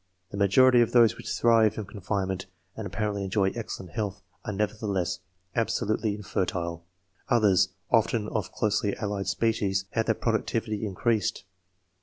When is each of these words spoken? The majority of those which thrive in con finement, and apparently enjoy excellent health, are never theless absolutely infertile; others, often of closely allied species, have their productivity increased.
The 0.31 0.37
majority 0.37 0.81
of 0.81 0.93
those 0.93 1.15
which 1.15 1.29
thrive 1.29 1.77
in 1.77 1.85
con 1.85 2.01
finement, 2.01 2.47
and 2.75 2.87
apparently 2.87 3.23
enjoy 3.23 3.51
excellent 3.51 3.91
health, 3.91 4.23
are 4.43 4.51
never 4.51 4.73
theless 4.73 5.19
absolutely 5.55 6.15
infertile; 6.15 6.83
others, 7.29 7.69
often 7.91 8.27
of 8.29 8.51
closely 8.51 8.95
allied 8.97 9.27
species, 9.27 9.85
have 9.91 10.07
their 10.07 10.15
productivity 10.15 10.87
increased. 10.87 11.43